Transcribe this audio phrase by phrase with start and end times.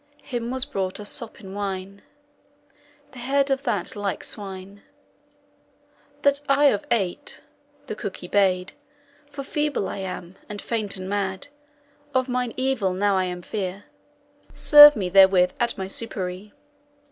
[0.23, 2.01] Him was brought a sop in wine.
[3.11, 4.81] 'The head of that ilke swine,
[6.23, 7.41] That I of ate!'
[7.85, 8.73] (the cook he bade,)
[9.29, 11.49] 'For feeble I am, and faint and mad.
[12.15, 13.83] Of mine evil now I am fear;
[14.55, 16.51] Serve me therewith at my soupere!'